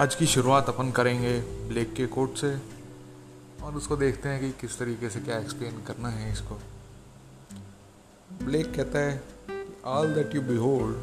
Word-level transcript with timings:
आज 0.00 0.14
की 0.14 0.26
शुरुआत 0.26 0.68
अपन 0.68 0.90
करेंगे 0.90 1.40
ब्लेक 1.40 1.92
के 1.94 2.06
कोट 2.06 2.34
से, 2.34 2.56
और 3.62 3.74
उसको 3.74 3.96
देखते 3.96 4.28
हैं 4.28 4.40
कि 4.40 4.50
किस 4.60 4.78
तरीके 4.78 5.10
से 5.10 5.20
क्या 5.20 5.38
एक्सप्लेन 5.38 5.72
करना 5.72 6.08
है 6.08 6.32
इसको। 6.32 6.60
ब्लेक 8.42 8.74
कहता 8.74 8.98
है 8.98 9.22
all 9.84 10.14
that 10.14 10.34
you 10.34 10.40
behold 10.40 10.96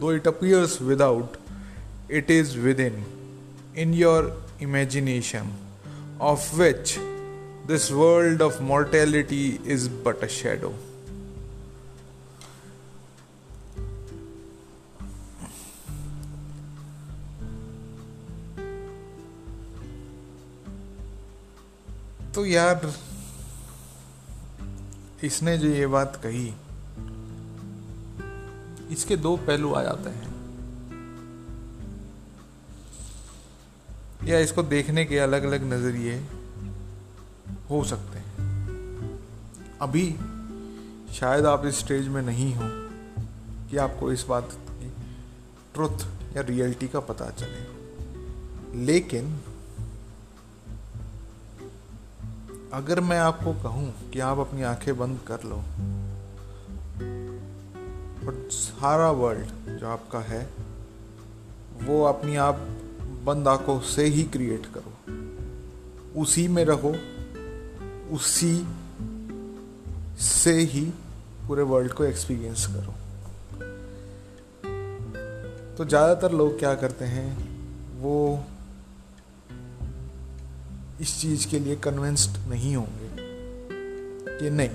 though 0.00 0.12
it 0.12 0.28
appears 0.28 0.82
without 0.82 1.36
it 2.10 2.30
is 2.30 2.58
within 2.80 3.06
in 3.76 3.94
your 3.94 4.46
imagination 4.62 5.52
of 6.20 6.56
which 6.56 6.98
this 7.66 7.92
world 7.92 8.42
of 8.42 8.62
mortality 8.62 9.60
is 9.66 9.90
but 9.90 10.24
a 10.24 10.26
shadow 10.26 10.74
तो 22.38 22.46
यार, 22.46 22.94
इसने 25.24 25.58
जो 25.58 25.68
ये 25.68 25.86
बात 25.86 26.20
कही, 26.26 26.54
इसके 28.92 29.16
दो 29.16 29.36
पहलू 29.36 29.72
आ 29.72 29.82
जाते 29.82 30.10
हैं। 30.10 30.28
या 34.24 34.38
इसको 34.38 34.62
देखने 34.62 35.04
के 35.04 35.18
अलग 35.18 35.42
अलग 35.42 35.64
नज़रिए 35.64 36.28
हो 37.70 37.84
सकते 37.84 38.18
हैं। 38.18 38.28
अभी 39.82 40.16
शायद 41.14 41.46
आप 41.46 41.66
इस 41.66 41.78
स्टेज 41.78 42.08
में 42.08 42.22
नहीं 42.22 42.54
हो 42.54 42.64
कि 43.70 43.76
आपको 43.76 44.12
इस 44.12 44.22
बात 44.22 44.48
की 44.52 44.92
ट्रुथ 45.74 45.98
या 46.36 46.40
रियलिटी 46.40 46.88
का 46.88 47.00
पता 47.00 47.30
चले। 47.30 47.78
लेकिन 48.84 49.40
अगर 52.72 53.00
मैं 53.00 53.18
आपको 53.18 53.52
कहूँ 53.52 54.10
कि 54.10 54.20
आप 54.20 54.38
अपनी 54.38 54.62
आँखें 54.62 54.96
बंद 54.98 55.18
कर 55.26 55.42
लो, 55.44 55.56
और 58.26 58.48
सारा 58.50 59.10
वर्ल्ड 59.10 59.78
जो 59.78 59.86
आपका 59.86 60.18
है, 60.18 60.42
वो 61.82 62.02
अपनी 62.04 62.36
आप 62.36 62.54
बंद 63.24 63.48
आँखों 63.48 63.78
से 63.80 64.04
ही 64.06 64.24
क्रिएट 64.24 64.66
करो। 64.66 66.20
उसी 66.20 66.46
में 66.48 66.64
रहो, 66.64 66.94
उसी 68.12 68.52
से 70.18 70.52
ही 70.52 70.84
पूरे 71.48 71.62
वर्ल्ड 71.62 71.92
को 71.92 72.04
एक्सपीरियंस 72.04 72.66
करो। 72.66 72.94
तो 75.76 75.84
ज़्यादातर 75.84 76.32
लोग 76.32 76.58
क्या 76.58 76.74
करते 76.74 77.04
हैं, 77.04 77.28
वो 78.00 78.44
इस 81.00 81.20
चीज़ 81.20 81.48
के 81.48 81.58
लिए 81.58 81.76
कन्विंस्ड 81.76 82.50
नहीं 82.50 82.76
होंगे 82.76 83.08
कि 84.38 84.50
नहीं, 84.50 84.70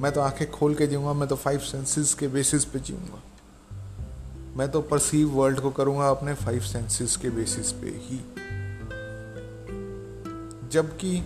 मैं 0.00 0.12
तो 0.12 0.20
आँखें 0.20 0.50
खोल 0.50 0.74
के 0.74 0.86
जीऊँगा, 0.86 1.12
मैं 1.12 1.28
तो 1.28 1.36
फाइव 1.36 1.58
सेंसेस 1.58 2.14
के 2.14 2.28
बेसिस 2.28 2.64
पे 2.64 2.78
जीऊँगा। 2.78 3.22
मैं 4.56 4.70
तो 4.70 4.80
परसीव 4.82 5.28
वर्ल्ड 5.28 5.60
को 5.60 5.70
करूँगा 5.70 6.08
अपने 6.08 6.34
फाइव 6.34 6.60
सेंसेस 6.60 7.16
के 7.16 7.30
बेसिस 7.30 7.72
पे 7.72 7.86
ही। 7.86 8.20
जबकि 10.68 11.22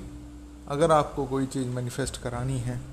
अगर 0.69 0.93
आपको 0.93 1.27
कोई 1.27 1.47
चीज़ 1.47 1.67
मैनिफेस्ट 1.67 2.23
करानी 2.23 2.59
है 2.59 2.92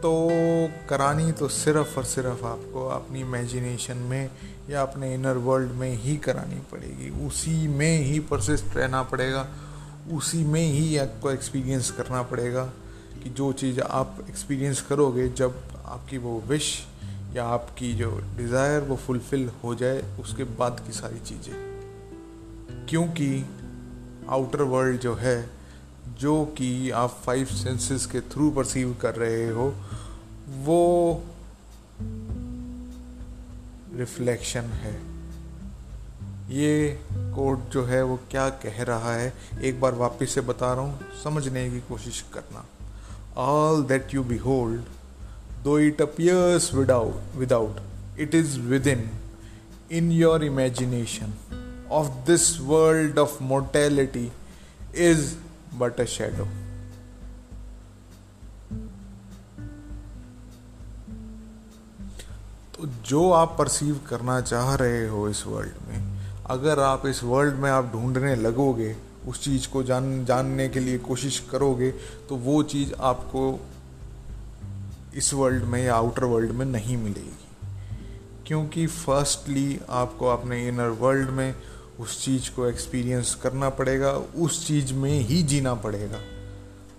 तो 0.00 0.28
करानी 0.88 1.32
तो 1.32 1.48
सिर्फ़ 1.48 1.96
और 1.96 2.04
सिर्फ़ 2.04 2.44
आपको 2.44 2.88
अपनी 2.88 3.20
इमेजिनेशन 3.20 3.96
में 3.96 4.30
या 4.70 4.82
अपने 4.82 5.14
इनर 5.14 5.36
वर्ल्ड 5.36 5.72
में 5.72 5.96
ही 5.96 6.16
करानी 6.16 6.60
पड़ेगी। 6.72 7.26
उसी 7.26 7.68
में 7.68 7.98
ही 7.98 8.20
परसिस्ट 8.20 8.76
रहना 8.76 9.02
पड़ेगा। 9.02 9.48
उसी 10.12 10.44
में 10.44 10.66
ही 10.66 10.96
आपको 10.96 11.30
एक्सपीरियंस 11.30 11.90
करना 11.90 12.22
पड़ेगा 12.22 12.64
कि 13.24 13.30
जो 13.30 13.52
चीज़ 13.52 13.80
आप 13.80 14.26
एक्सपीरियंस 14.28 14.80
करोगे, 14.80 15.28
जब 15.28 15.62
आपकी 15.86 16.18
वो 16.18 16.42
विश 16.46 16.86
या 17.34 17.44
आपकी 17.44 17.92
जो 17.94 18.22
डिज़ायर 18.36 18.80
वो 18.80 18.96
फुलफिल 18.96 19.50
हो 19.64 19.74
जाए, 19.74 20.16
उसके 20.20 20.44
बाद 20.44 20.82
की 20.86 20.92
सारी 20.92 21.20
चीज़ें। 21.20 21.70
क्योंकि 22.88 23.46
आउटर 24.28 24.62
वर्ल्ड 24.62 25.00
जो 25.00 25.14
है 25.14 25.59
जो 26.18 26.44
कि 26.58 26.90
आप 26.90 27.20
फाइव 27.24 27.46
सेंसेस 27.46 28.06
के 28.06 28.20
थ्रू 28.20 28.50
परसीव 28.50 28.96
कर 29.00 29.14
रहे 29.14 29.48
हो, 29.48 29.74
वो 30.64 31.22
रिफ्लेक्शन 33.94 34.60
है। 34.60 34.94
ये 36.50 36.98
कोड 37.34 37.68
जो 37.70 37.84
है 37.84 38.02
वो 38.02 38.18
क्या 38.30 38.48
कह 38.62 38.82
रहा 38.82 39.14
है, 39.14 39.32
एक 39.62 39.80
बार 39.80 39.94
वापस 39.94 40.34
से 40.34 40.40
बता 40.40 40.72
रहा 40.72 40.82
हूँ, 40.82 41.00
समझने 41.24 41.70
की 41.70 41.80
कोशिश 41.80 42.24
करना। 42.34 42.64
All 43.36 43.82
that 43.82 44.14
you 44.14 44.24
behold 44.36 44.80
though 45.64 45.78
it 45.78 46.02
appears 46.02 46.72
without 46.74 47.36
without 47.36 48.20
it 48.20 48.34
is 48.34 48.58
within 48.86 49.08
in 49.92 50.10
your 50.12 50.44
imagination 50.44 51.34
of 51.90 52.08
this 52.26 52.60
world 52.60 53.18
of 53.18 53.42
mortality 53.42 54.30
is 54.94 55.34
but 55.78 56.00
a 56.00 56.06
shadow. 56.06 56.46
तो 62.74 62.86
जो 62.86 63.32
आप 63.32 63.56
परसीव 63.58 64.00
करना 64.08 64.40
चाह 64.40 64.74
रहे 64.74 65.08
हो 65.08 65.28
इस 65.28 65.46
वर्ल्ड 65.46 65.88
में, 65.88 66.20
अगर 66.46 66.80
आप 66.80 67.06
इस 67.06 67.24
वर्ल्ड 67.24 67.54
में 67.54 67.70
आप 67.70 67.90
ढूँढने 67.92 68.34
लगोगे, 68.36 68.96
उस 69.28 69.44
चीज़ 69.44 69.68
को 69.68 69.82
जान, 69.82 70.24
जानने 70.24 70.68
के 70.68 70.80
लिए 70.80 70.98
कोशिश 70.98 71.48
करोगे 71.50 71.90
तो 72.28 72.36
वो 72.36 72.62
चीज़ 72.62 72.94
आपको 72.94 73.68
इस 75.14 75.34
वर्ल्ड 75.34 75.64
में 75.64 75.84
या 75.84 75.94
आउटर 75.94 76.24
वर्ल्ड 76.24 76.50
में 76.50 76.66
नहीं 76.66 76.96
मिलेगी 76.96 77.36
क्योंकि 78.46 78.86
फर्स्टली 78.86 79.80
आपको 79.90 80.26
अपने 80.26 80.68
इनर 80.68 80.88
वर्ल्ड 80.88 81.30
में 81.30 81.54
उस 82.00 82.24
चीज़ 82.24 82.50
को 82.50 82.66
एक्सपीरियंस 82.66 83.34
करना 83.34 83.68
पड़ेगा, 83.68 84.12
उस 84.12 84.66
चीज़ 84.66 84.94
में 84.94 85.20
ही 85.20 85.42
जीना 85.42 85.74
पड़ेगा। 85.74 86.20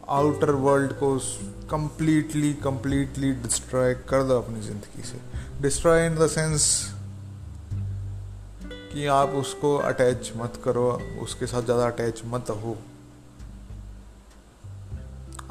आउटर 0.10 0.52
वर्ल्ड 0.52 0.92
को 0.94 1.18
कंप्लीटली 1.70 2.54
कंप्लीटली 2.54 3.32
डिस्ट्रॉय 3.32 3.94
कर 3.94 4.24
दो 4.24 4.38
अपनी 4.42 4.62
ज़िंदगी 4.62 5.04
से। 5.04 5.20
डिस्ट्रॉय 5.62 6.06
इन 6.06 6.16
द 6.16 6.28
सेंस 6.28 6.94
कि 8.64 9.06
आप 9.06 9.30
उसको 9.30 9.76
अटैच 9.78 10.32
मत 10.38 10.62
करो, 10.64 10.90
उसके 11.22 11.48
साथ 11.48 11.62
ज़्यादा 11.62 11.86
अटैच 11.88 12.22
मत 12.26 12.50
हो। 12.50 12.78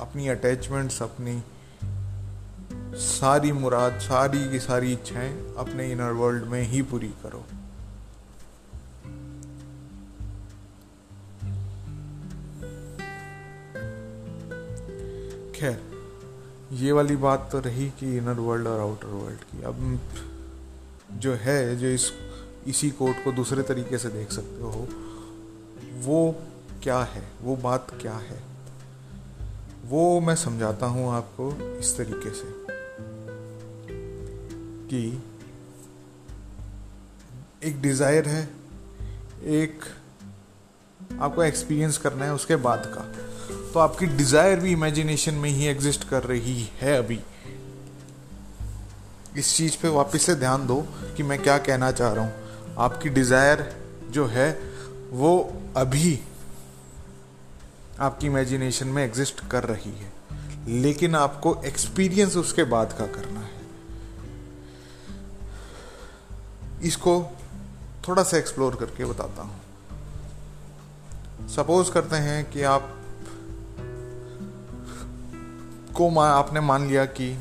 अपनी 0.01 0.29
अटैचमेंट्स 0.29 1.03
अपनी 1.03 1.43
सारी 2.95 3.53
मुराद, 3.53 3.99
सारी 4.01 4.49
की 4.51 4.59
सारी 4.59 4.93
इच्छाएँ 4.93 5.33
अपने 5.59 5.91
इनर 5.93 6.13
वर्ल्ड 6.13 6.45
में 6.45 6.63
ही 6.63 6.83
पूरी 6.83 7.09
करो। 7.23 7.45
खैर 15.61 15.81
ये 16.73 16.93
वाली 16.93 17.17
बात 17.17 17.49
तो 17.53 17.61
रही 17.61 17.89
कि 17.91 18.17
इनर 18.17 18.41
वर्ल्ड 18.41 18.67
और 18.67 18.81
आउटर 18.81 19.07
वर्ल्ड 19.07 19.39
की। 19.39 19.63
अब 19.63 20.01
जो 21.19 21.35
है, 21.35 21.77
जो 21.77 21.87
इस, 21.87 22.13
इसी 22.67 22.91
कोड 22.91 23.15
को 23.25 23.33
दूसरे 23.33 23.63
तरीके 23.63 23.99
से 23.99 24.09
देख 24.09 24.33
सकते 24.33 24.63
हो, 24.63 24.87
वो 26.03 26.35
क्या 26.83 26.99
है? 27.05 27.23
वो 27.43 27.57
बात 27.57 27.87
क्या 28.01 28.15
है? 28.15 28.43
वो 29.85 30.21
मैं 30.21 30.35
समझाता 30.37 30.87
हूँ 30.87 31.11
आपको 31.13 31.53
इस 31.79 31.97
तरीके 31.97 32.31
से 32.31 32.53
कि 34.89 35.23
एक 37.63 37.81
डिज़ायर 37.83 38.29
है, 38.29 38.51
एक 39.45 39.85
आपको 41.21 41.43
एक्सपीरियंस 41.43 41.99
करना 41.99 42.25
है 42.25 42.35
उसके 42.35 42.57
बाद 42.57 42.87
का। 42.87 43.30
तो 43.75 43.81
आपकी 43.81 44.07
डिज़ायर 44.07 44.61
भी 44.61 44.73
इमेजिनेशन 44.73 45.35
में 45.35 45.51
ही 45.51 45.67
एग्जिस्ट 45.67 46.09
कर 46.09 46.23
रही 46.23 46.71
है 46.81 46.97
अभी। 46.99 47.21
इस 49.37 49.57
चीज़ 49.57 49.77
पे 49.83 49.89
वापस 49.89 50.23
से 50.23 50.35
ध्यान 50.35 50.67
दो 50.67 50.77
कि 51.17 51.23
मैं 51.23 51.43
क्या 51.43 51.59
कहना 51.59 51.93
चाह 51.93 52.13
रहा 52.13 52.25
हूँ। 52.25 52.75
आपकी 52.79 53.09
डिज़ायर 53.09 53.81
जो 54.11 54.27
है, 54.27 54.51
वो 55.11 55.61
अभी 55.77 56.21
आपकी 58.01 58.27
इमेजिनेशन 58.27 58.87
में 58.87 59.05
एग्जिस्ट 59.05 59.41
कर 59.51 59.65
रही 59.65 59.93
है। 59.93 60.13
लेकिन 60.69 61.15
आपको 61.15 61.63
एक्सपीरियंस 61.65 62.37
उसके 62.37 62.65
बाद 62.65 62.93
का 62.93 63.07
करना 63.07 63.41
है। 63.41 63.59
इसको 66.83 67.31
थोड़ा 68.09 68.23
सा 68.23 68.37
एक्सप्लोर 68.37 68.77
करके 68.77 69.05
बताता 69.05 69.43
हूँ। 69.43 69.61
सपोज़ 71.49 71.91
करते 71.91 72.17
हैं 72.17 72.51
कि 72.51 72.63
आप 72.63 73.00
को 75.97 76.09
मा, 76.11 76.29
आपने 76.29 76.61
मान 76.61 76.87
लिया 76.89 77.05
कि 77.05 77.33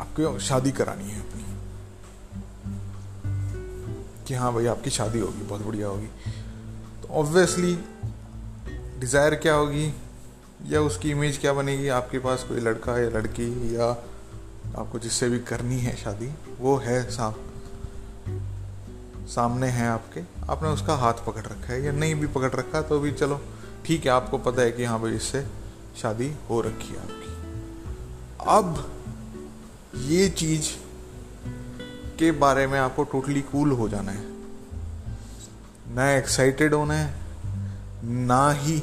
आपको 0.00 0.38
शादी 0.38 0.72
करानी 0.72 1.10
है 1.10 1.20
अपनी। 1.20 1.42
कि 4.26 4.34
हाँ 4.34 4.52
भाई 4.54 4.66
आपकी 4.66 4.90
शादी 4.90 5.18
होगी 5.18 5.42
बहुत 5.42 5.62
बढ़िया 5.62 5.88
होगी। 5.88 6.06
तो 7.02 7.08
ऑब्वियसली 7.14 7.74
डिज़ायर 9.00 9.34
क्या 9.34 9.54
होगी? 9.54 9.92
या 10.66 10.80
उसकी 10.80 11.10
इमेज 11.10 11.38
क्या 11.38 11.52
बनेगी? 11.52 11.88
आपके 11.88 12.18
पास 12.18 12.44
कोई 12.44 12.60
लड़का 12.60 12.98
या 12.98 13.08
लड़की 13.10 13.76
या 13.76 13.88
आपको 14.78 14.98
जिससे 14.98 15.28
भी 15.28 15.38
करनी 15.38 15.78
है 15.78 15.96
शादी 15.96 16.30
वो 16.60 16.76
है 16.76 17.02
साम 17.10 17.34
सामने 19.26 19.68
है 19.68 19.88
आपके। 19.88 20.20
आपने 20.50 20.68
उसका 20.68 20.94
हाथ 20.94 21.14
पकड़ 21.26 21.42
रखा 21.42 21.72
है 21.72 21.82
या 21.82 21.92
नहीं 21.92 22.14
भी 22.14 22.26
पकड़ 22.26 22.50
रखा 22.50 22.82
तो 22.82 23.00
भी 23.00 23.12
चलो 23.12 23.40
ठीक 23.84 24.04
है 24.04 24.10
आपको 24.10 24.38
पता 24.38 24.62
है 24.62 24.72
कि 24.72 24.84
हाँ 24.84 25.00
भाई 25.00 25.12
इससे 25.12 25.46
शादी 26.02 26.34
हो 26.50 26.60
रखी 26.60 26.88
है 26.88 27.00
आपकी। 27.00 27.32
अब 28.46 28.90
ये 29.96 30.28
चीज़ 30.28 30.70
के 32.18 32.30
बारे 32.32 32.66
में 32.66 32.78
आपको 32.78 33.04
टोटली 33.04 33.42
कूल 33.42 33.70
हो 33.72 33.88
जाना 33.88 34.12
है। 34.12 34.24
ना 35.94 36.10
एक्साइटेड 36.12 36.74
होना 36.74 36.94
है, 36.94 37.14
ना 38.04 38.50
ही 38.50 38.82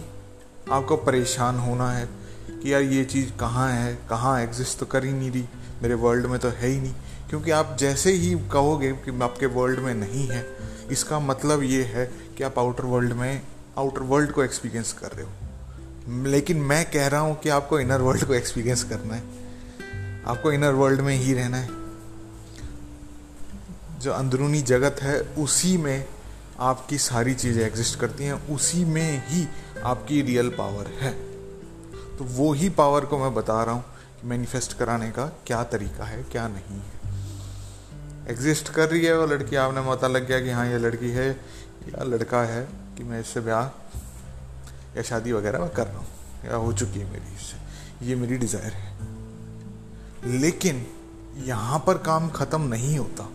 आपको 0.71 0.97
परेशान 0.97 1.59
होना 1.59 1.91
है 1.91 2.09
कि 2.49 2.73
यार 2.73 2.81
ये 2.81 3.05
चीज़ 3.05 3.31
कहाँ 3.39 3.71
है, 3.71 3.95
कहाँ 4.09 4.41
एग्जिस्ट 4.41 4.79
तो 4.79 4.85
कर 4.85 5.05
ही 5.05 5.11
नहीं 5.11 5.31
रही। 5.31 5.45
मेरे 5.81 5.93
वर्ल्ड 5.93 6.25
में 6.25 6.39
तो 6.39 6.49
है 6.49 6.67
ही 6.67 6.79
नहीं। 6.81 6.93
क्योंकि 7.29 7.51
आप 7.51 7.75
जैसे 7.79 8.11
ही 8.11 8.35
कहोगे 8.51 8.91
कि 8.91 9.19
आपके 9.21 9.45
वर्ल्ड 9.45 9.79
में 9.79 9.93
नहीं 9.95 10.27
है, 10.27 10.45
इसका 10.91 11.19
मतलब 11.19 11.63
ये 11.63 11.83
है 11.83 12.05
कि 12.37 12.43
आप 12.43 12.59
आउटर 12.59 12.85
वर्ल्ड 12.85 13.13
में 13.13 13.41
आउटर 13.77 14.01
वर्ल्ड 14.01 14.31
को 14.31 14.43
एक्सपीरियंस 14.43 14.93
कर 14.93 15.11
रहे 15.11 15.25
हो। 15.25 15.31
लेकिन 16.09 16.57
मैं 16.57 16.91
कह 16.91 17.07
रहा 17.07 17.21
हूँ 17.21 17.39
कि 17.39 17.49
आपको 17.49 17.79
इनर 17.79 18.01
वर्ल्ड 18.01 18.23
को 18.25 18.33
एक्सपीरियंस 18.33 18.83
करना 18.83 19.15
है। 19.15 19.23
आपको 20.27 20.51
इनर 20.51 20.71
वर्ल्ड 20.71 21.01
में 21.01 21.15
ही 21.15 21.33
रहना 21.33 21.57
है। 21.57 21.69
जो 23.99 24.11
अंदरूनी 24.11 24.61
जगत 24.61 24.95
है, 25.01 25.21
उसी 25.21 25.77
में 25.77 26.05
आपकी 26.59 26.97
सारी 26.97 27.33
चीज़ें 27.33 27.65
एग्जिस्ट 27.65 27.99
करती 27.99 28.23
हैं। 28.23 28.47
उसी 28.49 28.85
में 28.85 29.23
ही 29.27 29.47
आपकी 29.83 30.21
रियल 30.21 30.49
पावर 30.49 30.87
है। 30.87 31.11
तो 32.17 32.23
वो 32.23 32.53
ही 32.53 32.69
पावर 32.69 33.05
को 33.05 33.17
मैं 33.17 33.33
बता 33.33 33.63
रहा 33.63 33.73
हूँ 33.73 33.83
कि 34.21 34.27
मैनिफेस्ट 34.27 34.77
कराने 34.77 35.11
का 35.11 35.25
क्या 35.25 35.63
तरीका 35.63 36.03
है, 36.03 36.23
क्या 36.23 36.47
नहीं 36.47 36.79
है। 36.79 38.29
एग्जिस्ट 38.29 38.69
कर 38.69 38.89
रही 38.89 39.05
है 39.05 39.17
वो 39.17 39.25
लड़की, 39.25 39.55
आपने 39.55 39.81
पता 39.91 40.07
लग 40.07 40.27
गया 40.27 40.39
कि 40.39 40.49
हाँ 40.49 40.67
ये 40.67 40.77
लड़की 40.77 41.09
है, 41.09 41.29
या 41.89 42.03
लड़का 42.03 42.43
है 42.43 42.67
कि 42.97 43.03
मैं 43.03 43.21
इससे 43.21 43.39
ब्याह 43.39 43.63
या 44.97 45.03
शादी 45.03 45.31
वगैरह 45.31 45.59
मैं 45.59 45.69
कर 45.69 45.87
रहा 45.87 45.97
हूँ, 45.97 46.07
या 46.45 46.55
हो 46.55 46.73
चुकी 46.73 46.99
है 46.99 47.11
मेरी 47.11 47.35
इससे। 47.35 47.57
ये 48.05 48.15
मेरी 48.15 48.37
डिज़ायर 48.37 48.73
है। 48.73 48.97
लेकिन 50.25 50.87
यहाँ 51.35 51.83
पर 51.87 51.97
काम 51.97 52.29
ख़त्म 52.29 52.61
नहीं 52.61 52.99
होता। 52.99 53.29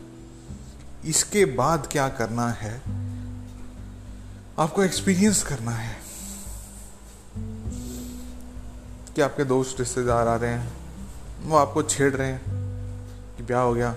इसके 1.04 1.44
बाद 1.44 1.88
क्या 1.92 2.08
करना 2.08 2.48
है? 2.48 2.82
आपको 4.58 4.84
एक्सपीरियंस 4.84 5.42
करना 5.42 5.70
है। 5.70 5.96
कि 9.14 9.20
आपके 9.20 9.44
दोस्त 9.44 9.80
रिश्तेदार 9.80 10.28
आ 10.28 10.36
रहे 10.36 10.52
हैं, 10.52 10.72
वो 11.42 11.56
आपको 11.56 11.82
छेड़ 11.82 12.14
रहे 12.14 12.32
हैं 12.32 12.42
कि 13.36 13.42
ब्याह 13.42 13.62
हो 13.62 13.74
गया। 13.74 13.96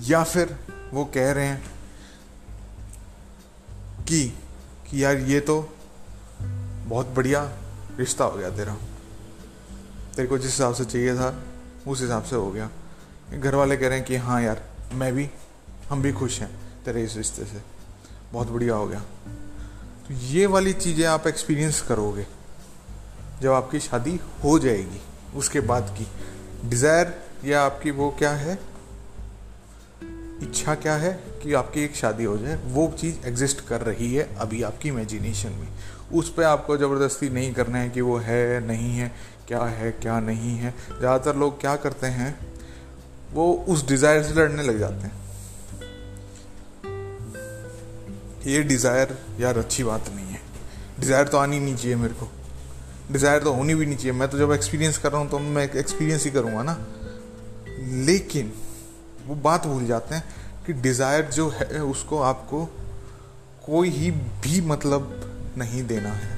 या 0.00 0.24
फिर 0.24 0.56
वो 0.92 1.04
कह 1.04 1.32
रहे 1.32 1.46
हैं 1.46 1.70
कि 4.04 4.38
कि 4.90 5.04
यार 5.04 5.16
ये 5.16 5.40
तो 5.40 5.77
बहुत 6.88 7.06
बढ़िया 7.06 7.42
रिश्ता 7.98 8.24
हो 8.24 8.36
गया 8.36 8.50
तेरा। 8.50 8.74
तेरे 10.16 10.28
को 10.28 10.38
जिस 10.38 10.50
हिसाब 10.50 10.74
से 10.74 10.84
चाहिए 10.84 11.14
था, 11.14 11.42
उस 11.86 12.00
हिसाब 12.00 12.22
से 12.22 12.36
हो 12.36 12.50
गया। 12.50 12.70
घर 13.34 13.54
वाले 13.54 13.76
कह 13.76 13.88
रहे 13.88 13.98
हैं 13.98 14.06
कि 14.06 14.16
हाँ 14.16 14.40
यार, 14.42 14.62
मैं 14.92 15.12
भी, 15.14 15.28
हम 15.90 16.02
भी 16.02 16.12
खुश 16.12 16.40
हैं 16.40 16.50
तेरे 16.84 17.02
इस 17.04 17.16
रिश्ते 17.16 17.44
से। 17.44 17.62
बहुत 18.32 18.48
बढ़िया 18.48 18.74
हो 18.74 18.86
गया। 18.86 19.00
तो 20.08 20.14
ये 20.14 20.46
वाली 20.46 20.72
चीज़ें 20.72 21.04
आप 21.06 21.26
एक्सपीरियंस 21.26 21.80
करोगे, 21.82 22.26
जब 23.42 23.52
आपकी 23.52 23.80
शादी 23.80 24.18
हो 24.44 24.58
जाएगी, 24.58 25.00
उसके 25.36 25.60
बाद 25.60 25.94
की। 25.98 26.06
डिज़ायर 26.68 27.14
या 27.44 27.62
आपकी 27.62 27.90
वो 27.90 28.10
क्या 28.18 28.30
है? 28.30 28.58
इच्छा 30.42 30.74
क्या 30.74 30.94
है 30.96 31.12
कि 31.42 31.52
आपकी 31.54 31.84
एक 31.84 31.94
शादी 31.96 32.24
हो 32.24 32.36
जाए? 32.38 32.58
वो 32.66 32.86
चीज़ 33.00 33.26
एग्जिस्ट 33.26 33.60
कर 33.68 33.80
रही 33.82 34.12
है 34.14 34.28
अभी 34.38 34.62
आपकी 34.62 34.88
इमेजिनेशन 34.88 35.52
में। 35.52 35.68
उस 36.12 36.32
पर 36.34 36.42
आपको 36.42 36.76
ज़बरदस्ती 36.76 37.28
नहीं 37.30 37.52
करना 37.54 37.78
है 37.78 37.88
कि 37.90 38.00
वो 38.00 38.16
है, 38.18 38.66
नहीं 38.66 38.90
है, 38.90 39.12
क्या 39.48 39.62
है, 39.62 39.90
क्या 39.92 40.18
नहीं 40.20 40.56
है। 40.56 40.74
ज़्यादातर 40.88 41.36
लोग 41.36 41.60
क्या 41.60 41.74
करते 41.76 42.06
हैं, 42.06 42.38
वो 43.32 43.52
उस 43.68 43.86
डिज़ायर 43.88 44.22
से 44.22 44.34
लड़ने 44.34 44.62
लग 44.62 44.78
जाते 44.78 45.06
हैं। 45.06 45.16
ये 48.46 48.62
डिज़ायर 48.62 49.16
यार 49.40 49.58
अच्छी 49.58 49.84
बात 49.84 50.08
नहीं 50.08 50.26
है। 50.26 50.40
डिज़ायर 51.00 51.28
तो 51.28 51.38
आनी 51.38 51.58
नहीं 51.60 51.76
चाहिए 51.76 51.96
मेरे 51.96 52.14
को। 52.14 52.28
डिज़ायर 53.12 53.42
तो 53.42 53.52
होनी 53.52 53.74
भी 53.74 53.86
नहीं 53.86 53.96
चाहिए। 53.96 54.12
मैं 54.12 54.28
तो 54.28 54.38
जब 54.38 54.52
एक्सपीरियंस 54.52 54.98
कर 54.98 55.12
रहा 55.12 55.20
हूँ 55.20 55.30
तो 55.30 55.38
मैं 55.38 55.68
एक्सपीरियंस 55.70 56.24
ही 56.24 56.30
करूँगा 56.30 56.62
ना। 56.62 56.78
लेकिन 58.06 58.52
वो 59.28 59.34
बात 59.34 59.66
भूल 59.66 59.86
जाते 59.86 60.14
हैं 60.14 60.24
कि 60.66 60.72
डिज़ायर 60.72 61.24
जो 61.30 61.48
है, 61.50 61.82
उसको 61.82 62.20
आपको 62.22 62.64
कोई 63.66 63.88
ही 63.90 64.10
भी 64.10 64.60
मतलब 64.60 65.54
नहीं 65.58 65.82
देना 65.86 66.12
है। 66.12 66.36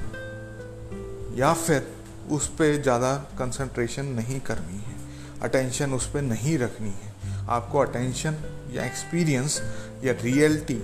या 1.37 1.53
फिर 1.53 1.87
उस 2.31 2.47
पर 2.49 2.81
ज़्यादा 2.81 3.13
कंसंट्रेशन 3.39 4.05
नहीं 4.05 4.39
करनी 4.39 4.77
है। 4.77 4.95
अटेंशन 5.41 5.93
उस 5.93 6.09
पर 6.11 6.21
नहीं 6.21 6.57
रखनी 6.57 6.89
है। 6.89 7.45
आपको 7.49 7.79
अटेंशन 7.79 8.35
या 8.73 8.85
एक्सपीरियंस 8.85 9.61
या 10.03 10.13
रियलिटी 10.23 10.77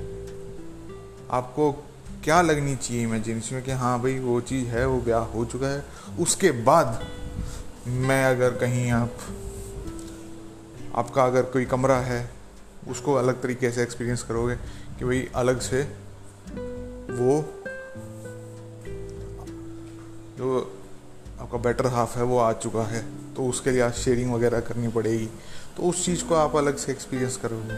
आपको 1.31 1.71
क्या 2.23 2.41
लगनी 2.41 2.75
चाहिए 2.75 3.03
इमेजिनेशन 3.03 3.55
में 3.55 3.63
कि 3.63 3.71
हाँ 3.71 3.99
भाई 4.01 4.19
वो 4.19 4.39
चीज़ 4.41 4.67
है, 4.67 4.85
वो 4.85 4.99
ब्याह 5.01 5.23
हो 5.33 5.45
चुका 5.45 5.67
है। 5.67 5.83
उसके 6.19 6.51
बाद 6.63 6.99
मैं 7.87 8.23
अगर 8.25 8.57
कहीं 8.57 8.91
आप 8.91 9.17
आपका 10.97 11.25
अगर 11.25 11.41
कोई 11.41 11.65
कमरा 11.65 11.97
है, 11.97 12.29
उसको 12.87 13.13
अलग 13.13 13.41
तरीके 13.41 13.71
से 13.71 13.83
एक्सपीरियंस 13.83 14.23
करोगे 14.23 14.55
कि 14.99 15.05
भाई 15.05 15.29
अलग 15.35 15.59
से 15.59 15.83
वो, 17.09 17.53
जो 20.37 20.79
आपका 21.39 21.57
बेटर 21.57 21.87
हाफ़ 21.87 22.17
है, 22.17 22.23
वो 22.23 22.39
आ 22.39 22.53
चुका 22.53 22.83
है। 22.83 23.05
तो 23.33 23.45
उसके 23.45 23.71
लिए 23.71 23.81
आज 23.81 23.93
शेयरिंग 23.93 24.33
वगैरह 24.33 24.59
करनी 24.59 24.87
पड़ेगी। 24.87 25.29
तो 25.77 25.83
उस 25.83 26.05
चीज़ 26.05 26.23
को 26.25 26.35
आप 26.35 26.55
अलग 26.55 26.77
से 26.77 26.91
एक्सपीरियंस 26.91 27.37
करोगे। 27.37 27.77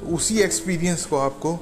तो 0.00 0.14
उसी 0.14 0.38
एक्सपीरियंस 0.40 1.06
को 1.06 1.18
आपको, 1.18 1.58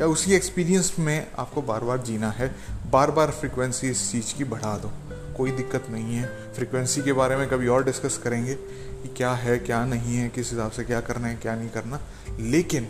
या 0.00 0.06
उसी 0.06 0.32
एक्सपीरियंस 0.32 0.96
में 0.98 1.32
आपको 1.38 1.62
बार 1.62 1.80
बार 1.80 1.98
जीना 1.98 2.30
है। 2.30 2.54
बार 2.90 3.10
बार 3.10 3.30
फ्रिक्वेंसी 3.30 3.88
इस 3.88 4.12
चीज़ 4.12 4.34
की 4.34 4.44
बढ़ा 4.44 4.78
दो। 4.78 4.90
कोई 5.38 5.50
दिक्कत 5.52 5.86
नहीं 5.90 6.16
है। 6.16 6.26
फ्रिक्वेंसी 6.54 7.02
के 7.02 7.12
बारे 7.12 7.36
में 7.36 7.48
कभी 7.48 7.68
और 7.68 7.84
डिस्कस 7.84 8.18
करेंगे 8.18 8.54
कि 8.54 9.08
क्या 9.16 9.32
है, 9.32 9.58
क्या 9.60 9.84
नहीं 9.86 10.16
है, 10.16 10.28
किस 10.28 10.50
हिसाब 10.52 10.70
से 10.70 10.84
क्या 10.84 11.00
करना 11.00 11.28
है, 11.28 11.36
क्या 11.36 11.54
नहीं 11.56 11.68
करना। 11.70 12.00
लेकिन 12.40 12.88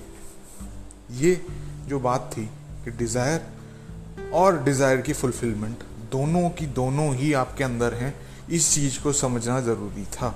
ये 1.13 1.41
जो 1.89 2.01
बात 2.01 2.31
थी 2.33 2.45
कि 2.85 2.91
डिज़ायर 2.99 4.31
और 4.35 4.63
डिज़ायर 4.65 5.01
की 5.01 5.13
फुलफिलमेंट 5.13 5.85
दोनों 6.13 6.49
की 6.51 6.67
दोनों 6.75 7.15
ही 7.15 7.33
आपके 7.35 7.65
अंदर 7.65 7.95
हैं, 7.95 8.15
इस 8.51 8.75
चीज़ 8.75 9.01
को 9.03 9.13
समझना 9.15 9.61
ज़रूरी 9.61 10.05
था। 10.13 10.35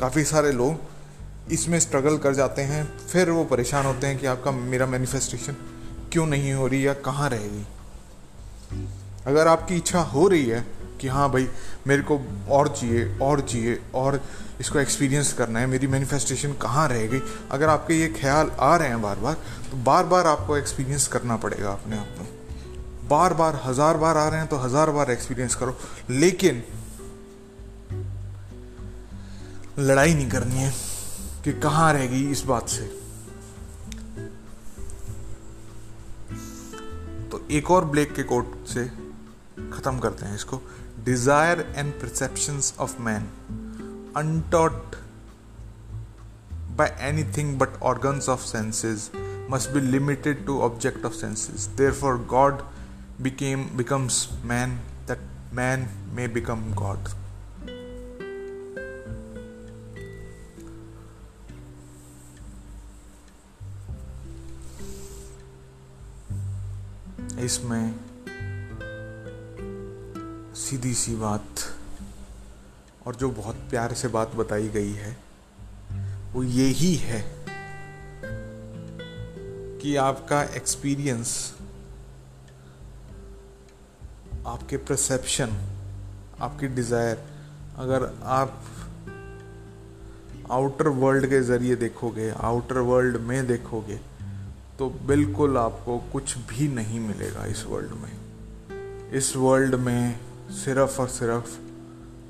काफ़ी 0.00 0.24
सारे 0.24 0.52
लोग 0.52 1.52
इसमें 1.52 1.78
स्ट्रगल 1.80 2.16
कर 2.18 2.34
जाते 2.34 2.62
हैं, 2.62 2.84
फिर 3.08 3.30
वो 3.30 3.44
परेशान 3.46 3.86
होते 3.86 4.06
हैं 4.06 4.18
कि 4.18 4.26
आपका 4.26 4.50
मेरा 4.52 4.86
मैनिफेस्टेशन 4.86 5.56
क्यों 6.12 6.26
नहीं 6.26 6.52
हो 6.52 6.66
रही 6.66 6.86
या 6.86 6.92
कहाँ 7.04 7.28
रहेगी 7.30 7.64
अगर 9.26 9.48
आपकी 9.48 9.76
इच्छा 9.76 10.00
हो 10.10 10.26
रही 10.28 10.44
है 10.46 10.60
कि 11.00 11.08
हाँ 11.08 11.30
भाई, 11.32 11.48
मेरे 11.86 12.02
को 12.02 12.20
और 12.50 12.68
चाहिए 12.70 13.18
और 13.18 13.40
चाहिए, 13.42 13.78
और 13.94 14.20
इसको 14.60 14.78
एक्सपीरियंस 14.78 15.32
करना 15.32 15.58
है। 15.58 15.66
मेरी 15.66 15.86
मैनिफेस्टेशन 15.86 16.52
कहाँ 16.62 16.88
रहेगी 16.88 17.20
अगर 17.50 17.68
आपके 17.68 17.94
ये 17.94 18.08
ख्याल 18.10 18.50
आ 18.50 18.74
रहे 18.76 18.88
हैं 18.88 19.00
बार 19.02 19.16
बार 19.18 19.34
तो 19.70 19.76
बार 19.84 20.04
बार 20.06 20.26
आपको 20.26 20.56
एक्सपीरियंस 20.56 21.06
करना 21.08 21.36
पड़ेगा 21.38 21.70
अपने 21.70 21.98
आप 21.98 22.16
में। 22.18 22.26
बार 23.08 23.34
बार 23.34 23.60
हज़ार 23.64 23.96
बार 23.96 24.16
आ 24.16 24.28
रहे 24.28 24.40
हैं 24.40 24.48
तो 24.48 24.56
हज़ार 24.58 24.90
बार 24.90 25.10
एक्सपीरियंस 25.10 25.54
करो। 25.54 25.76
लेकिन 26.10 26.62
लड़ाई 29.78 30.14
नहीं 30.14 30.28
करनी 30.30 30.56
है 30.56 30.72
कि 31.44 31.52
कहाँ 31.60 31.92
रहेगी 31.92 32.30
इस 32.30 32.42
बात 32.44 32.68
से। 32.68 32.86
तो 37.30 37.40
एक 37.50 37.70
और 37.70 37.84
ब्लेक 37.86 38.14
के 38.14 38.22
कोट 38.24 38.54
से 38.68 38.84
ख़त्म 39.72 39.98
करते 39.98 40.26
हैं 40.26 40.34
इसको। 40.34 40.60
desire 41.08 41.60
and 41.74 41.98
perceptions 41.98 42.72
of 42.84 42.94
man, 43.08 43.28
untaught 44.20 44.96
by 46.80 46.88
anything 47.10 47.56
but 47.62 47.70
organs 47.80 48.28
of 48.28 48.40
senses, 48.40 49.10
must 49.54 49.72
be 49.72 49.80
limited 49.80 50.44
to 50.48 50.62
object 50.62 51.04
of 51.04 51.14
senses. 51.14 51.68
Therefore, 51.76 52.18
God 52.18 52.62
became 53.22 53.62
becomes 53.76 54.18
man 54.44 54.78
that 55.06 55.18
man 55.60 55.88
may 56.18 56.26
become 56.26 56.66
God. 56.82 57.14
इसमें 67.46 67.94
सीधी 70.68 70.94
सी 70.94 71.14
बात 71.16 71.44
और 73.06 73.16
जो 73.16 73.30
बहुत 73.30 73.56
प्यार 73.70 73.92
से 73.94 74.08
बात 74.08 74.34
बताई 74.36 74.68
गई 74.68 74.92
है, 74.92 75.16
वो 76.32 76.42
ये 76.42 76.66
ही 76.66 76.94
है 76.94 77.20
कि 79.80 79.96
आपका 79.96 80.42
एक्सपीरियंस 80.42 81.54
आपके 84.46 84.76
परसेप्शन 84.76 85.56
आपकी 86.40 86.68
डिज़ायर 86.68 87.24
अगर 87.76 88.04
आप 88.24 88.62
आउटर 90.50 90.88
वर्ल्ड 90.88 91.26
के 91.26 91.40
ज़रिए 91.42 91.76
देखोगे 91.76 92.30
आउटर 92.30 92.78
वर्ल्ड 92.78 93.16
में 93.16 93.46
देखोगे 93.46 94.00
तो 94.78 94.90
बिल्कुल 95.06 95.58
आपको 95.58 95.98
कुछ 96.12 96.38
भी 96.38 96.68
नहीं 96.68 97.00
मिलेगा 97.00 97.44
इस 97.46 97.64
वर्ल्ड 97.66 97.92
में। 97.92 99.10
इस 99.10 99.36
वर्ल्ड 99.36 99.74
में 99.74 100.27
सिर्फ़ 100.50 101.00
और 101.00 101.08
सिर्फ़ 101.08 101.58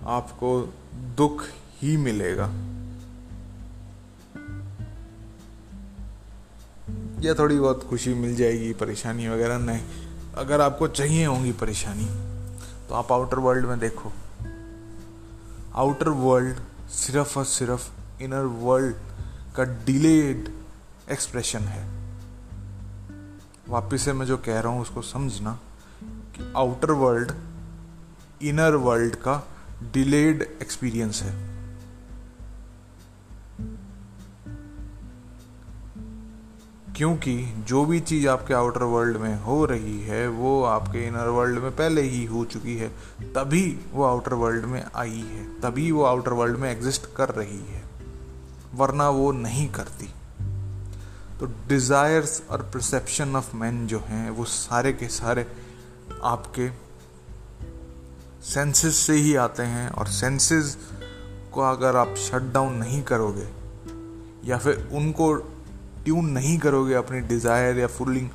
आपको 0.07 0.75
दुख 1.17 1.45
ही 1.81 1.97
मिलेगा। 1.97 2.47
या 7.21 7.35
थोड़ी 7.35 7.59
बहुत 7.59 7.87
खुशी 7.91 8.15
मिल 8.15 8.37
जाएगी, 8.37 8.73
परेशानी 8.73 9.29
वगैरह 9.29 9.59
नहीं। 9.59 9.81
अगर 10.35 10.61
आपको 10.61 10.89
चाहिए 10.89 11.27
होंगी 11.27 11.53
परेशानी 11.53 12.07
तो 12.89 12.95
आप 12.95 13.13
आउटर 13.13 13.39
वर्ल्ड 13.39 13.67
में 13.67 13.79
देखो। 13.79 14.13
आउटर 15.75 16.09
वर्ल्ड 16.09 16.57
सिर्फ़ 16.89 17.39
और 17.39 17.45
सिर्फ़ 17.45 17.91
इनर 18.23 18.45
वर्ल्ड 18.45 18.97
का 19.57 19.65
डिलेड 19.85 20.49
एक्सप्रेशन 21.11 21.59
है। 21.59 21.89
वापिस 23.69 24.03
से 24.03 24.13
मैं 24.13 24.27
जो 24.27 24.37
कह 24.37 24.61
रहा 24.61 24.73
हूँ, 24.73 24.83
उसको 24.83 25.03
समझना 25.03 25.59
कि 26.05 26.53
आउटर 26.57 26.91
वर्ल्ड 26.91 27.33
इनर 28.42 28.75
वर्ल्ड 28.75 29.14
का 29.14 29.49
डिलेड 29.92 30.42
एक्सपीरियंस 30.62 31.23
है। 31.23 31.59
क्योंकि 36.97 37.54
जो 37.59 37.85
भी 37.85 38.00
चीज़ 38.00 38.28
आपके 38.28 38.54
आउटर 38.54 38.83
वर्ल्ड 38.83 39.16
में 39.16 39.40
हो 39.40 39.64
रही 39.64 40.00
है, 40.00 40.28
वो 40.28 40.64
आपके 40.64 41.07
इनर 41.07 41.28
वर्ल्ड 41.28 41.59
में 41.59 41.76
पहले 41.76 42.02
ही 42.02 42.25
हो 42.25 42.45
चुकी 42.45 42.76
है। 42.76 42.88
तभी 43.23 43.80
वो 43.92 44.04
आउटर 44.04 44.35
वर्ल्ड 44.35 44.64
में 44.64 44.87
आई 44.97 45.21
है। 45.21 45.61
तभी 45.61 45.90
वो 45.90 46.04
आउटर 46.04 46.33
वर्ल्ड 46.33 46.57
में 46.57 46.73
एग्जिस्ट 46.73 47.14
कर 47.16 47.28
रही 47.28 47.66
है। 47.66 47.83
वरना 48.75 49.11
वो 49.11 49.33
नहीं 49.33 49.68
करती। 49.68 50.07
तो 51.40 51.47
डिज़ायर्स 51.47 52.42
और 52.50 52.62
परसेप्शन 52.62 53.37
ऑफ़ 53.37 53.57
मैन 53.57 53.87
जो 53.87 53.99
हैं, 53.99 54.30
वो 54.30 54.45
सारे 54.45 54.92
के 54.92 55.09
सारे 55.09 55.47
आपके 56.25 56.88
सेंसेस 58.42 58.97
से 58.97 59.12
ही 59.12 59.35
आते 59.37 59.62
हैं 59.62 59.88
और 59.90 60.07
सेंसेस 60.07 60.76
को 61.52 61.61
अगर 61.61 61.97
आप 61.97 62.14
शट 62.18 62.52
डाउन 62.52 62.75
नहीं 62.75 63.02
करोगे, 63.02 63.47
या 64.45 64.59
फिर 64.59 64.88
उनको 64.92 65.35
ट्यून 66.04 66.28
नहीं 66.30 66.59
करोगे 66.59 66.95
अपनी 66.95 67.21
डिज़ायर 67.28 67.78
या 67.78 67.87
fooling 67.87 68.28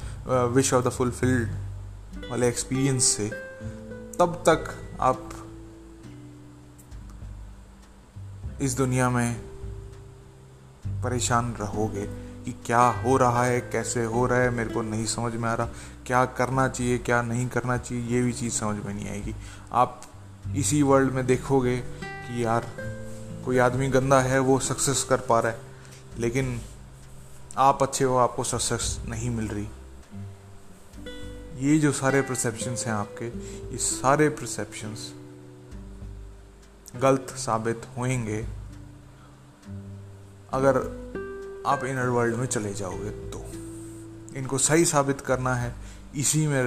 wish 0.56 0.74
of 0.74 0.86
the 0.86 0.90
fulfilled 0.90 2.30
वाले 2.30 2.48
एक्सपीरियंस 2.48 3.04
से, 3.04 3.30
तब 4.20 4.44
तक 4.50 4.70
आप 5.02 5.30
इस 8.62 8.78
दुनिया 8.78 9.10
में 9.10 9.36
परेशान 11.04 11.54
रहोगे। 11.54 12.06
कि 12.46 12.52
क्या 12.66 12.82
हो 12.82 13.18
रहा 13.18 13.44
है, 13.44 13.62
कैसे 13.62 14.04
हो 14.04 14.26
रहा 14.26 14.40
है, 14.40 14.50
मेरे 14.50 14.70
को 14.70 14.82
नहीं 14.82 15.06
समझ 15.06 15.34
में 15.34 15.50
आ 15.50 15.54
रहा। 15.54 15.68
क्या 16.06 16.26
करना 16.26 16.68
चाहिए, 16.68 16.98
क्या 16.98 17.22
नहीं 17.22 17.48
करना 17.48 17.78
चाहिए, 17.78 18.08
ये 18.08 18.22
भी 18.22 18.34
चीज़ 18.34 18.54
समझ 18.54 18.86
में 18.86 18.94
नहीं 18.94 19.10
आएगी। 19.10 19.36
आप 19.72 20.02
इसी 20.56 20.82
वर्ल्ड 20.82 21.12
में 21.12 21.26
देखोगे 21.26 21.78
कि 21.78 22.46
यार, 22.46 22.68
कोई 23.46 23.58
आदमी 23.58 23.88
गंदा 23.88 24.20
है, 24.20 24.40
वो 24.40 24.60
सक्सेस 24.60 25.04
कर 25.04 25.18
पा 25.20 25.40
रहा 25.40 25.52
है। 25.52 25.60
लेकिन 26.18 26.62
आप 27.58 27.84
अच्छे 27.84 28.04
हो, 28.04 28.16
आपको 28.16 28.44
सक्सेस 28.44 29.00
नहीं 29.08 29.30
मिल 29.30 29.48
रही। 29.48 29.68
ये 31.58 31.80
जो 31.80 31.92
सारे 31.92 32.22
परसेप्शंस 32.22 32.86
हैं 32.86 32.94
आपके, 32.94 33.26
ये 33.72 33.78
सारे 33.78 34.30
परसेप्शंस 34.30 35.14
गलत 36.96 37.28
साबित 37.30 37.82
होंगे 37.98 38.48
अगर 40.54 41.03
आप 41.68 41.84
इनर 41.86 42.08
वर्ल्ड 42.08 42.36
में 42.36 42.46
चले 42.46 42.74
जाओगे 42.74 43.10
तो। 43.10 43.40
इनको 44.38 44.58
सही 44.58 44.86
साबित 44.86 45.22
करना 45.22 45.56
है। 45.56 45.74
इसी 46.16 46.48
में, 46.48 46.64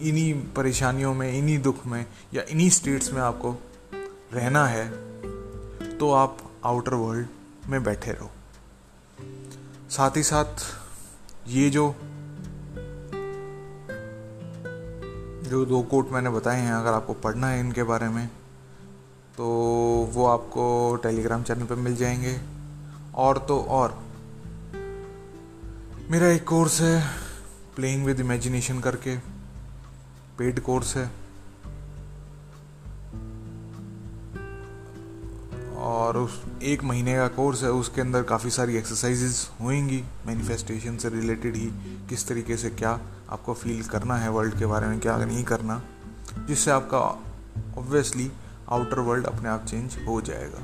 इन्हीं 0.00 0.34
परेशानियों 0.34 1.14
में, 1.14 1.32
इन्हीं 1.32 1.58
दुख 1.62 1.86
में 1.86 2.06
या 2.34 2.42
इन्हीं 2.42 2.70
स्टेट्स 2.70 3.12
में 3.12 3.20
आपको 3.20 3.56
रहना 4.32 4.66
है 4.66 4.90
तो 5.98 6.12
आप 6.12 6.38
आउटर 6.64 6.94
वर्ल्ड 6.94 7.26
में 7.68 7.84
बैठे 7.84 8.12
रहो। 8.12 8.30
साथ 9.90 10.16
ही 10.16 10.22
साथ 10.22 10.62
ये 11.48 11.70
जो 11.70 11.94
जो 15.44 15.64
दो 15.64 15.82
कोट 15.82 16.10
मैंने 16.10 16.30
बताए 16.30 16.60
हैं, 16.60 16.72
अगर 16.72 16.92
आपको 16.92 17.12
पढ़ना 17.14 17.48
है 17.48 17.60
इनके 17.60 17.82
बारे 17.82 18.08
में 18.08 18.28
तो 19.36 19.44
वो 20.12 20.26
आपको 20.26 20.96
टेलीग्राम 20.96 21.42
चैनल 21.42 21.64
पर 21.64 21.74
मिल 21.74 21.96
जाएँगे। 21.96 22.40
और 23.14 23.38
तो 23.38 23.60
और 23.60 24.03
मेरा 26.10 26.26
एक 26.26 26.48
कोर्स 26.48 26.80
है 26.80 27.10
प्लेइंग 27.76 28.04
विद 28.04 28.20
इमेजिनेशन 28.20 28.80
करके। 28.80 29.18
पेड 30.38 30.60
कोर्स 30.60 30.96
है। 30.96 31.10
और 35.76 36.16
उस, 36.16 36.42
एक 36.62 36.84
महीने 36.84 37.16
का 37.16 37.28
कोर्स 37.28 37.62
है, 37.62 37.70
उसके 37.70 38.00
अंदर 38.00 38.22
काफ़ी 38.22 38.50
सारी 38.50 38.76
एक्सरसाइजेज 38.76 39.48
होंगी 39.60 40.04
मैनिफेस्टेशन 40.26 40.96
से 40.96 41.08
रिलेटेड 41.08 41.56
ही 41.56 41.66
किस 42.08 42.28
तरीके 42.28 42.56
से 42.56 42.70
क्या 42.70 43.00
आपको 43.30 43.54
फील 43.54 43.82
करना 43.82 44.16
है 44.16 44.30
वर्ल्ड 44.30 44.58
के 44.58 44.66
बारे 44.66 44.86
में, 44.86 45.00
क्या 45.00 45.16
नहीं 45.16 45.44
करना, 45.44 45.82
जिससे 46.48 46.70
आपका 46.70 46.98
ऑब्वियसली 47.78 48.32
आउटर 48.68 48.98
वर्ल्ड 48.98 49.26
अपने 49.26 49.48
आप 49.48 49.66
चेंज 49.66 49.96
हो 50.08 50.20
जाएगा। 50.20 50.62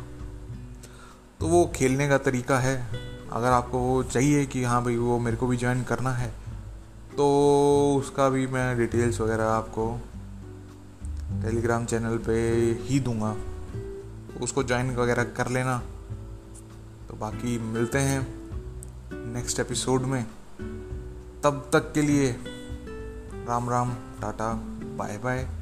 तो 1.40 1.46
वो 1.46 1.72
खेलने 1.76 2.08
का 2.08 2.18
तरीका 2.18 2.58
है 2.58 3.09
अगर 3.32 3.46
आपको 3.46 3.78
वो 3.78 4.02
चाहिए 4.02 4.46
कि 4.46 4.64
हाँ 4.64 4.84
भाई 4.84 4.96
वो 4.96 5.18
मेरे 5.18 5.36
को 5.36 5.46
भी 5.46 5.56
ज्वाइन 5.56 5.82
करना 5.82 6.10
है 6.10 6.28
तो 7.10 7.96
उसका 7.98 8.28
भी 8.28 8.46
मैं 8.46 8.78
डिटेल्स 8.78 9.20
वगैरह 9.20 9.44
आपको 9.44 10.00
टेलीग्राम 11.42 11.84
चैनल 11.84 12.18
पे 12.18 12.50
ही 12.80 13.00
दूँगा। 13.00 13.36
उसको 14.40 14.62
ज्वाइन 14.62 14.96
वगैरह 14.96 15.24
कर 15.24 15.48
लेना। 15.48 15.82
तो 17.08 17.16
बाकी 17.16 17.58
मिलते 17.58 17.98
हैं 17.98 18.26
नेक्स्ट 19.12 19.60
एपिसोड 19.60 20.02
में। 20.02 20.26
तब 21.44 21.70
तक 21.72 21.92
के 21.92 22.02
लिए 22.02 22.32
Ram 23.48 23.70
Ram, 23.70 23.94
tata 23.94 24.52
bye 24.96 25.18
bye 25.18 25.59